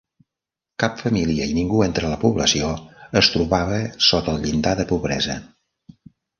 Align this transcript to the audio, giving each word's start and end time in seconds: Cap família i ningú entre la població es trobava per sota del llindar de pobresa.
Cap 0.83 0.95
família 1.01 1.47
i 1.49 1.53
ningú 1.57 1.83
entre 1.89 2.09
la 2.13 2.17
població 2.25 2.71
es 3.23 3.31
trobava 3.37 3.79
per 3.85 4.09
sota 4.09 4.35
del 4.39 4.43
llindar 4.49 4.77
de 4.83 4.91
pobresa. 4.95 5.41